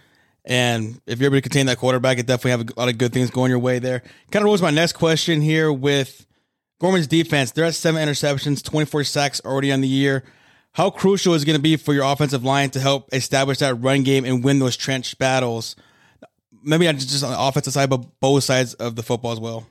and 0.50 1.00
if 1.07 1.19
you're 1.19 1.28
able 1.28 1.38
to 1.38 1.42
contain 1.42 1.66
that 1.66 1.78
quarterback, 1.78 2.19
it 2.19 2.26
definitely 2.26 2.50
have 2.50 2.61
a 2.76 2.80
lot 2.80 2.88
of 2.90 2.99
good 2.99 3.12
things 3.12 3.30
going 3.30 3.50
your 3.50 3.59
way 3.59 3.78
there. 3.78 4.00
Kind 4.30 4.42
of 4.42 4.45
rolls 4.45 4.61
my 4.61 4.71
next 4.71 4.92
question 4.92 5.40
here 5.40 5.73
with 5.73 6.26
Gorman's 6.80 7.07
defense. 7.07 7.52
They're 7.52 7.64
at 7.64 7.75
seven 7.75 8.07
interceptions, 8.07 8.62
24 8.62 9.04
sacks 9.04 9.40
already 9.45 9.73
on 9.73 9.80
the 9.80 9.88
year. 9.88 10.25
How 10.73 10.90
crucial 10.90 11.35
is 11.35 11.45
it 11.45 11.47
going 11.47 11.59
to 11.59 11.62
be 11.62 11.76
for 11.76 11.95
your 11.95 12.04
offensive 12.04 12.45
line 12.45 12.71
to 12.71 12.80
help 12.80 13.09
establish 13.12 13.59
that 13.59 13.75
run 13.76 14.02
game 14.02 14.25
and 14.26 14.45
win 14.45 14.59
those 14.59 14.76
trench 14.76 15.19
battles? 15.19 15.76
maybe 16.62 16.87
not 16.87 16.97
just 16.97 17.25
on 17.25 17.30
the 17.30 17.40
offensive 17.40 17.73
side, 17.73 17.90
but 17.90 18.21
both 18.21 18.45
sides 18.45 18.75
of 18.75 18.97
the 18.97 19.02
football 19.02 19.33
as 19.33 19.40
well. 19.40 19.66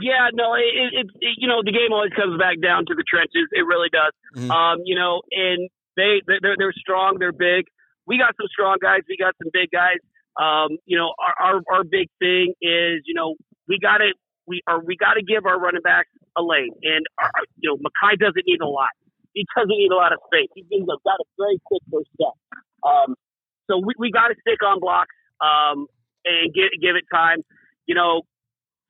Yeah, 0.00 0.28
no, 0.34 0.54
it, 0.54 0.92
it, 0.92 1.06
it, 1.20 1.34
you 1.38 1.48
know 1.48 1.62
the 1.64 1.72
game 1.72 1.90
always 1.90 2.12
comes 2.12 2.38
back 2.38 2.60
down 2.62 2.84
to 2.86 2.94
the 2.94 3.04
trenches. 3.08 3.48
It 3.52 3.64
really 3.64 3.88
does. 3.88 4.12
Mm-hmm. 4.36 4.50
Um, 4.50 4.78
you 4.84 4.94
know, 4.94 5.22
and 5.32 5.70
they 5.96 6.20
they're 6.26 6.56
they're 6.58 6.74
strong, 6.76 7.16
they're 7.18 7.32
big. 7.32 7.64
We 8.06 8.18
got 8.18 8.34
some 8.38 8.48
strong 8.50 8.78
guys, 8.80 9.00
we 9.08 9.16
got 9.16 9.34
some 9.42 9.50
big 9.52 9.70
guys. 9.70 9.98
Um, 10.36 10.76
you 10.84 10.98
know, 10.98 11.12
our, 11.18 11.34
our 11.40 11.56
our 11.72 11.84
big 11.84 12.08
thing 12.18 12.54
is 12.60 13.02
you 13.06 13.14
know 13.14 13.36
we 13.68 13.78
got 13.80 13.98
to 13.98 14.12
we 14.46 14.62
are 14.66 14.82
we 14.82 14.96
got 14.96 15.14
to 15.14 15.22
give 15.22 15.46
our 15.46 15.58
running 15.58 15.82
backs 15.82 16.10
a 16.36 16.42
lane, 16.42 16.72
and 16.82 17.04
our, 17.18 17.30
you 17.58 17.70
know 17.70 17.76
Makai 17.76 18.18
doesn't 18.18 18.46
need 18.46 18.60
a 18.60 18.68
lot. 18.68 18.92
He 19.32 19.44
doesn't 19.56 19.68
need 19.68 19.90
a 19.92 19.96
lot 19.96 20.12
of 20.12 20.18
space. 20.32 20.48
He's 20.54 20.86
got 20.86 21.20
a 21.20 21.26
very 21.36 21.60
quick 21.64 21.82
first 21.92 22.08
step. 22.16 22.32
Um, 22.80 23.16
so 23.68 23.78
we, 23.78 23.92
we 23.98 24.10
got 24.10 24.28
to 24.28 24.36
stick 24.40 24.62
on 24.64 24.80
blocks 24.80 25.12
um, 25.44 25.86
and 26.24 26.54
give, 26.54 26.72
give 26.80 26.96
it 26.96 27.04
time. 27.12 27.44
You 27.84 27.94
know, 27.94 28.22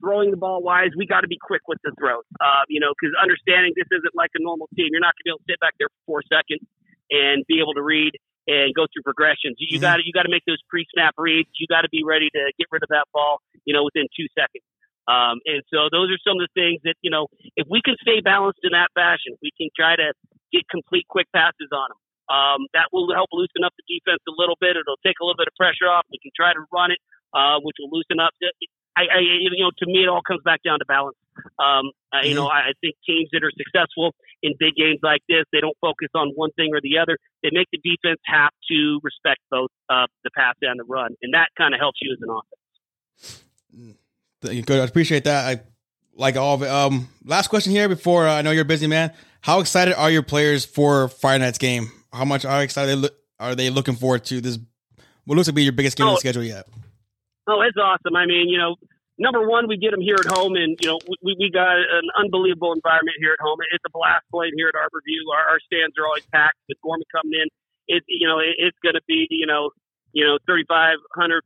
throwing 0.00 0.30
the 0.30 0.36
ball 0.36 0.62
wise, 0.62 0.94
we 0.96 1.06
got 1.06 1.20
to 1.22 1.28
be 1.28 1.38
quick 1.40 1.62
with 1.66 1.78
the 1.82 1.92
throws. 1.98 2.24
Uh, 2.40 2.62
you 2.68 2.80
know, 2.80 2.92
because 2.94 3.10
understanding 3.20 3.72
this 3.74 3.88
isn't 3.90 4.14
like 4.14 4.30
a 4.38 4.42
normal 4.42 4.68
team, 4.76 4.88
you're 4.92 5.02
not 5.02 5.18
going 5.18 5.22
to 5.22 5.26
be 5.26 5.32
able 5.34 5.42
to 5.44 5.50
sit 5.50 5.60
back 5.60 5.74
there 5.78 5.88
for 5.90 6.00
four 6.06 6.22
seconds 6.28 6.62
and 7.10 7.44
be 7.48 7.58
able 7.58 7.74
to 7.74 7.82
read 7.82 8.12
and 8.46 8.74
go 8.74 8.86
through 8.86 9.02
progressions. 9.02 9.56
You 9.58 9.78
got 9.78 9.98
to 9.98 10.02
you 10.06 10.12
got 10.12 10.22
to 10.22 10.32
make 10.32 10.46
those 10.46 10.62
pre-snap 10.70 11.14
reads. 11.18 11.50
You 11.58 11.66
got 11.66 11.82
to 11.82 11.90
be 11.90 12.02
ready 12.06 12.30
to 12.30 12.42
get 12.58 12.66
rid 12.70 12.82
of 12.82 12.90
that 12.90 13.06
ball, 13.12 13.42
you 13.64 13.74
know, 13.74 13.84
within 13.84 14.06
two 14.14 14.26
seconds. 14.38 14.64
Um, 15.06 15.38
and 15.46 15.62
so 15.70 15.86
those 15.90 16.10
are 16.10 16.18
some 16.26 16.38
of 16.38 16.46
the 16.46 16.52
things 16.54 16.82
that 16.82 16.98
you 17.02 17.10
know, 17.10 17.26
if 17.54 17.66
we 17.70 17.82
can 17.82 17.94
stay 18.02 18.20
balanced 18.22 18.62
in 18.62 18.74
that 18.74 18.90
fashion, 18.94 19.38
we 19.42 19.50
can 19.54 19.70
try 19.74 19.94
to 19.94 20.14
get 20.52 20.66
complete 20.70 21.06
quick 21.06 21.26
passes 21.34 21.70
on 21.70 21.90
them. 21.90 22.00
Um, 22.26 22.60
that 22.74 22.90
will 22.90 23.06
help 23.14 23.30
loosen 23.30 23.62
up 23.62 23.70
the 23.78 23.86
defense 23.86 24.18
a 24.26 24.34
little 24.34 24.58
bit. 24.58 24.74
It'll 24.74 24.98
take 25.06 25.22
a 25.22 25.24
little 25.24 25.38
bit 25.38 25.46
of 25.46 25.54
pressure 25.54 25.86
off. 25.86 26.10
We 26.10 26.18
can 26.18 26.34
try 26.34 26.50
to 26.54 26.62
run 26.74 26.90
it, 26.90 26.98
uh, 27.30 27.62
which 27.62 27.78
will 27.78 27.90
loosen 27.94 28.18
up. 28.18 28.34
I, 28.98 29.06
I, 29.06 29.18
you 29.22 29.62
know, 29.62 29.70
to 29.78 29.86
me, 29.86 30.02
it 30.02 30.10
all 30.10 30.26
comes 30.26 30.42
back 30.42 30.66
down 30.66 30.82
to 30.82 30.86
balance. 30.90 31.14
Um, 31.60 31.94
uh, 32.10 32.24
you 32.26 32.34
know, 32.34 32.48
I 32.48 32.72
think 32.80 32.96
teams 33.06 33.28
that 33.30 33.44
are 33.44 33.52
successful 33.54 34.16
in 34.42 34.54
big 34.58 34.74
games 34.76 35.00
like 35.02 35.22
this, 35.28 35.44
they 35.52 35.60
don't 35.60 35.76
focus 35.80 36.08
on 36.14 36.32
one 36.34 36.50
thing 36.52 36.70
or 36.72 36.80
the 36.80 36.98
other. 36.98 37.18
They 37.42 37.50
make 37.52 37.68
the 37.72 37.78
defense 37.78 38.20
have 38.26 38.50
to 38.70 39.00
respect 39.02 39.40
both 39.50 39.70
uh, 39.88 40.06
the 40.24 40.30
pass 40.36 40.54
and 40.62 40.78
the 40.78 40.84
run, 40.84 41.16
and 41.22 41.34
that 41.34 41.48
kind 41.56 41.74
of 41.74 41.80
helps 41.80 41.98
you 42.02 42.12
as 42.12 42.18
an 42.22 42.28
offense. 42.30 43.46
Good, 44.66 44.80
I 44.80 44.84
appreciate 44.84 45.24
that. 45.24 45.46
I 45.46 45.60
like 46.14 46.36
all 46.36 46.54
of 46.54 46.62
it. 46.62 46.68
Um, 46.68 47.08
last 47.24 47.48
question 47.48 47.72
here 47.72 47.88
before 47.88 48.26
uh, 48.26 48.34
I 48.34 48.42
know 48.42 48.50
you're 48.50 48.62
a 48.62 48.66
busy 48.66 48.86
man. 48.86 49.12
How 49.40 49.60
excited 49.60 49.94
are 49.94 50.10
your 50.10 50.22
players 50.22 50.64
for 50.64 51.08
Friday 51.08 51.44
night's 51.44 51.58
game? 51.58 51.90
How 52.12 52.24
much 52.24 52.44
are 52.44 52.62
excited 52.62 53.08
are 53.38 53.54
they 53.54 53.70
looking 53.70 53.94
forward 53.94 54.24
to 54.26 54.40
this? 54.40 54.58
What 55.24 55.36
looks 55.36 55.46
to 55.46 55.52
be 55.52 55.64
your 55.64 55.72
biggest 55.72 55.96
game 55.96 56.06
oh, 56.06 56.10
on 56.10 56.14
the 56.14 56.20
schedule 56.20 56.42
yet? 56.42 56.66
Oh, 57.48 57.60
it's 57.60 57.76
awesome. 57.76 58.16
I 58.16 58.26
mean, 58.26 58.48
you 58.48 58.58
know, 58.58 58.76
number 59.18 59.46
one, 59.46 59.68
we 59.68 59.76
get 59.76 59.90
them 59.90 60.00
here 60.00 60.16
at 60.18 60.26
home, 60.26 60.56
and 60.56 60.76
you 60.80 60.88
know, 60.88 60.98
we, 61.22 61.36
we 61.38 61.50
got 61.50 61.76
an 61.76 62.08
unbelievable 62.16 62.72
environment 62.72 63.16
here 63.20 63.32
at 63.32 63.42
home. 63.42 63.58
It's 63.72 63.84
a 63.86 63.92
blast 63.92 64.24
playing 64.30 64.52
here 64.56 64.68
at 64.68 64.76
Arbor 64.76 65.02
View. 65.06 65.24
Our, 65.32 65.56
our 65.56 65.60
stands 65.60 65.96
are 65.98 66.06
always 66.06 66.26
packed 66.32 66.58
with 66.68 66.78
Gorman 66.82 67.06
coming 67.12 67.38
in. 67.40 67.48
It, 67.88 68.02
you 68.08 68.26
know, 68.26 68.38
it, 68.38 68.54
it's 68.58 68.78
going 68.82 68.94
to 68.94 69.04
be, 69.06 69.26
you 69.30 69.46
know, 69.46 69.70
you 70.12 70.24
know, 70.24 70.38
3,500, 70.46 70.96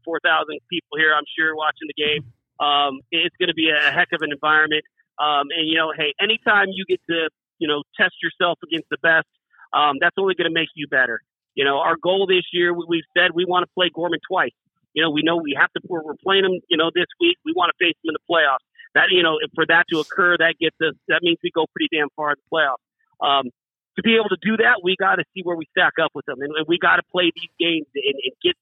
4,000 0.04 0.58
people 0.70 0.96
here, 0.96 1.12
I'm 1.14 1.26
sure, 1.36 1.56
watching 1.56 1.90
the 1.90 1.98
game. 1.98 2.22
Um, 2.60 3.00
it's 3.10 3.34
going 3.36 3.48
to 3.48 3.54
be 3.54 3.70
a 3.70 3.90
heck 3.90 4.08
of 4.12 4.22
an 4.22 4.32
environment. 4.32 4.84
Um, 5.18 5.48
and, 5.50 5.68
you 5.68 5.76
know, 5.76 5.92
hey, 5.96 6.14
anytime 6.20 6.68
you 6.70 6.84
get 6.86 7.00
to, 7.10 7.28
you 7.58 7.68
know, 7.68 7.82
test 7.98 8.14
yourself 8.22 8.58
against 8.62 8.88
the 8.88 8.96
best, 9.02 9.26
um, 9.72 9.96
that's 10.00 10.14
only 10.18 10.34
going 10.34 10.48
to 10.48 10.54
make 10.54 10.68
you 10.74 10.86
better. 10.88 11.20
You 11.54 11.64
know, 11.64 11.78
our 11.78 11.96
goal 11.96 12.26
this 12.26 12.44
year, 12.52 12.72
we've 12.72 13.04
said 13.16 13.32
we 13.34 13.44
want 13.44 13.66
to 13.66 13.70
play 13.74 13.90
Gorman 13.92 14.20
twice. 14.26 14.54
You 14.94 15.02
know, 15.02 15.10
we 15.10 15.22
know 15.22 15.36
we 15.36 15.56
have 15.58 15.70
to, 15.72 15.80
we're, 15.86 16.02
we're 16.02 16.20
playing 16.22 16.42
them, 16.42 16.58
you 16.68 16.76
know, 16.76 16.90
this 16.94 17.06
week. 17.20 17.38
We 17.44 17.52
want 17.54 17.70
to 17.70 17.76
face 17.78 17.94
them 18.02 18.10
in 18.10 18.16
the 18.18 18.24
playoffs. 18.26 18.64
That, 18.94 19.10
you 19.10 19.22
know, 19.22 19.38
for 19.54 19.64
that 19.66 19.86
to 19.90 20.00
occur, 20.00 20.36
that 20.38 20.54
gets 20.58 20.76
us, 20.82 20.94
that 21.06 21.22
means 21.22 21.38
we 21.42 21.50
go 21.54 21.66
pretty 21.70 21.88
damn 21.94 22.08
far 22.16 22.34
in 22.34 22.38
the 22.42 22.48
playoffs. 22.50 22.82
Um, 23.22 23.50
to 23.96 24.02
be 24.02 24.16
able 24.16 24.30
to 24.30 24.40
do 24.42 24.56
that, 24.58 24.82
we 24.82 24.96
got 24.98 25.16
to 25.16 25.24
see 25.34 25.42
where 25.42 25.56
we 25.56 25.66
stack 25.70 25.94
up 26.02 26.10
with 26.14 26.26
them. 26.26 26.42
And, 26.42 26.50
and 26.56 26.66
we 26.66 26.78
got 26.78 26.96
to 26.96 27.06
play 27.12 27.30
these 27.34 27.54
games 27.58 27.86
and, 27.94 28.16
and 28.18 28.34
get, 28.42 28.54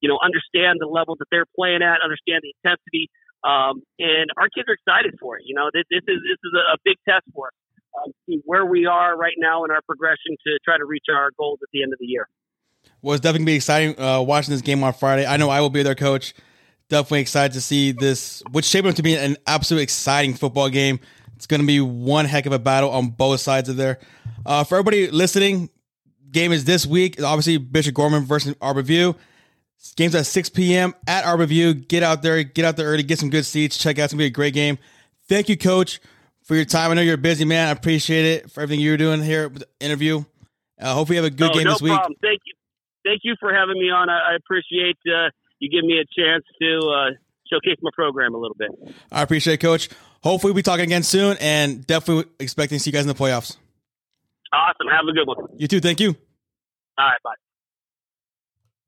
you 0.00 0.08
know, 0.08 0.18
understand 0.24 0.80
the 0.80 0.86
level 0.86 1.16
that 1.18 1.28
they're 1.30 1.48
playing 1.56 1.82
at, 1.82 2.00
understand 2.04 2.44
the 2.44 2.52
intensity, 2.60 3.08
um, 3.44 3.84
and 3.98 4.32
our 4.36 4.48
kids 4.48 4.68
are 4.68 4.76
excited 4.76 5.16
for 5.20 5.36
it. 5.36 5.44
You 5.44 5.54
know, 5.54 5.68
this, 5.72 5.84
this 5.90 6.04
is 6.08 6.20
this 6.24 6.40
is 6.44 6.52
a, 6.56 6.64
a 6.74 6.76
big 6.84 6.96
test 7.08 7.24
for 7.34 7.48
us. 7.48 7.56
Um, 7.96 8.12
see 8.26 8.40
where 8.44 8.64
we 8.66 8.86
are 8.86 9.16
right 9.16 9.36
now 9.38 9.64
in 9.64 9.70
our 9.70 9.80
progression 9.86 10.36
to 10.48 10.58
try 10.64 10.76
to 10.76 10.84
reach 10.84 11.06
our 11.12 11.30
goals 11.38 11.60
at 11.62 11.68
the 11.72 11.82
end 11.82 11.92
of 11.92 11.98
the 12.00 12.06
year. 12.06 12.28
Well, 13.04 13.12
it's 13.12 13.20
definitely 13.20 13.40
gonna 13.40 13.52
be 13.52 13.56
exciting 13.56 14.00
uh, 14.00 14.22
watching 14.22 14.52
this 14.52 14.62
game 14.62 14.82
on 14.82 14.94
Friday. 14.94 15.26
I 15.26 15.36
know 15.36 15.50
I 15.50 15.60
will 15.60 15.68
be 15.68 15.82
there 15.82 15.94
coach. 15.94 16.32
Definitely 16.88 17.20
excited 17.20 17.52
to 17.52 17.60
see 17.60 17.92
this, 17.92 18.42
which 18.50 18.64
shaped 18.64 18.86
up 18.86 18.94
to 18.94 19.02
be 19.02 19.14
an 19.14 19.36
absolute 19.46 19.82
exciting 19.82 20.32
football 20.32 20.70
game. 20.70 20.98
It's 21.36 21.46
going 21.46 21.60
to 21.60 21.66
be 21.66 21.82
one 21.82 22.24
heck 22.24 22.46
of 22.46 22.54
a 22.54 22.58
battle 22.58 22.90
on 22.90 23.08
both 23.08 23.40
sides 23.40 23.68
of 23.68 23.76
there. 23.76 23.98
Uh, 24.46 24.64
for 24.64 24.76
everybody 24.76 25.10
listening, 25.10 25.68
game 26.30 26.50
is 26.50 26.64
this 26.64 26.86
week. 26.86 27.22
Obviously, 27.22 27.58
Bishop 27.58 27.94
Gorman 27.94 28.24
versus 28.24 28.54
Arbor 28.62 28.80
View. 28.80 29.16
Games 29.96 30.14
at 30.14 30.24
6 30.24 30.48
p.m. 30.48 30.94
at 31.06 31.26
Arbor 31.26 31.44
View. 31.44 31.74
Get 31.74 32.02
out 32.02 32.22
there, 32.22 32.42
get 32.42 32.64
out 32.64 32.78
there 32.78 32.86
early, 32.86 33.02
get 33.02 33.18
some 33.18 33.28
good 33.28 33.44
seats. 33.44 33.76
Check 33.76 33.98
out. 33.98 34.04
It's 34.04 34.14
gonna 34.14 34.22
be 34.22 34.26
a 34.26 34.30
great 34.30 34.54
game. 34.54 34.78
Thank 35.28 35.50
you, 35.50 35.58
Coach, 35.58 36.00
for 36.42 36.54
your 36.54 36.64
time. 36.64 36.90
I 36.90 36.94
know 36.94 37.02
you're 37.02 37.16
a 37.16 37.18
busy 37.18 37.44
man. 37.44 37.68
I 37.68 37.72
appreciate 37.72 38.24
it 38.24 38.50
for 38.50 38.62
everything 38.62 38.80
you're 38.80 38.96
doing 38.96 39.22
here 39.22 39.50
with 39.50 39.60
the 39.60 39.68
interview. 39.84 40.24
Uh, 40.80 40.94
hope 40.94 41.10
you 41.10 41.16
have 41.16 41.26
a 41.26 41.30
good 41.30 41.50
oh, 41.50 41.54
game 41.54 41.64
no 41.64 41.72
this 41.72 41.82
week. 41.82 41.92
Problem. 41.92 42.16
Thank 42.22 42.40
you. 42.46 42.53
Thank 43.04 43.20
you 43.22 43.34
for 43.38 43.52
having 43.52 43.74
me 43.74 43.90
on. 43.90 44.08
I, 44.08 44.32
I 44.32 44.36
appreciate 44.36 44.96
uh, 45.06 45.30
you 45.58 45.70
giving 45.70 45.88
me 45.88 45.98
a 45.98 46.06
chance 46.18 46.44
to 46.60 46.78
uh, 46.88 47.10
showcase 47.50 47.78
my 47.82 47.90
program 47.94 48.34
a 48.34 48.38
little 48.38 48.56
bit. 48.56 48.70
I 49.12 49.22
appreciate 49.22 49.54
it, 49.54 49.60
Coach. 49.60 49.88
Hopefully, 50.22 50.52
we'll 50.52 50.56
be 50.56 50.62
talking 50.62 50.84
again 50.84 51.02
soon, 51.02 51.36
and 51.40 51.86
definitely 51.86 52.24
expecting 52.40 52.78
to 52.78 52.82
see 52.82 52.90
you 52.90 52.92
guys 52.92 53.02
in 53.02 53.08
the 53.08 53.14
playoffs. 53.14 53.56
Awesome. 54.52 54.86
Have 54.90 55.06
a 55.08 55.12
good 55.12 55.26
one. 55.26 55.48
You 55.56 55.68
too. 55.68 55.80
Thank 55.80 56.00
you. 56.00 56.16
All 56.96 57.06
right. 57.06 57.18
Bye. 57.22 57.43